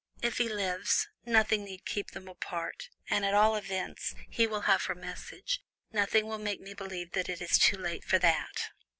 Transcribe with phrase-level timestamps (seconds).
[0.23, 4.85] If he lives, nothing need keep them apart, and at all events, he will have
[4.85, 5.61] her message.
[5.91, 8.71] Nothing will make me believe that it is too late for that."